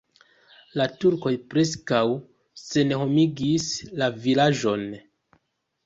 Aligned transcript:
La 0.79 0.87
turkoj 1.03 1.33
preskaŭ 1.51 2.01
senhomigis 2.65 3.71
la 4.03 4.13
vilaĝon. 4.27 4.93